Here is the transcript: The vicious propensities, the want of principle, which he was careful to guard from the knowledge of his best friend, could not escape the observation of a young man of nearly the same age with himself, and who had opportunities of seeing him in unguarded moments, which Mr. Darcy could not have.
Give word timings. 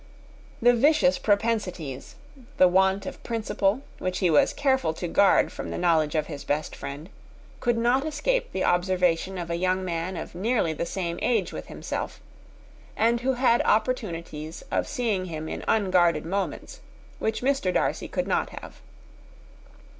The 0.63 0.73
vicious 0.73 1.19
propensities, 1.19 2.15
the 2.57 2.67
want 2.67 3.05
of 3.05 3.21
principle, 3.23 3.83
which 3.99 4.17
he 4.17 4.31
was 4.31 4.51
careful 4.51 4.95
to 4.95 5.07
guard 5.07 5.51
from 5.51 5.69
the 5.69 5.77
knowledge 5.77 6.15
of 6.15 6.25
his 6.25 6.43
best 6.43 6.75
friend, 6.75 7.07
could 7.59 7.77
not 7.77 8.03
escape 8.03 8.51
the 8.51 8.63
observation 8.63 9.37
of 9.37 9.51
a 9.51 9.57
young 9.61 9.85
man 9.85 10.17
of 10.17 10.33
nearly 10.33 10.73
the 10.73 10.87
same 10.87 11.19
age 11.21 11.53
with 11.53 11.67
himself, 11.67 12.19
and 12.97 13.21
who 13.21 13.33
had 13.33 13.61
opportunities 13.63 14.63
of 14.71 14.87
seeing 14.87 15.25
him 15.25 15.47
in 15.47 15.63
unguarded 15.67 16.25
moments, 16.25 16.79
which 17.19 17.43
Mr. 17.43 17.71
Darcy 17.71 18.07
could 18.07 18.27
not 18.27 18.49
have. 18.49 18.81